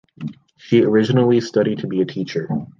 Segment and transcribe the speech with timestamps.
[0.57, 2.49] She originally studied to be a teacher.